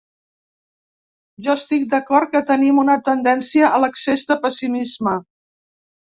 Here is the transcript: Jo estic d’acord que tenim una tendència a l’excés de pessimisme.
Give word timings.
Jo 1.47 1.51
estic 1.59 1.85
d’acord 1.91 2.31
que 2.31 2.41
tenim 2.47 2.81
una 2.85 2.97
tendència 3.11 3.71
a 3.75 3.79
l’excés 3.85 4.27
de 4.33 4.41
pessimisme. 4.49 5.17